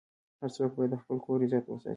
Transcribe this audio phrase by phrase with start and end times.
[0.41, 1.89] هر څوک باید د خپل کور عزت وساتي.